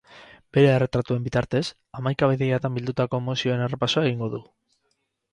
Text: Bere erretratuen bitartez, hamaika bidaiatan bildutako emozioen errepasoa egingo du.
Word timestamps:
Bere 0.57 0.69
erretratuen 0.75 1.25
bitartez, 1.25 1.59
hamaika 1.99 2.29
bidaiatan 2.31 2.73
bildutako 2.77 3.19
emozioen 3.25 3.61
errepasoa 3.67 4.03
egingo 4.09 4.31
du. 4.37 4.41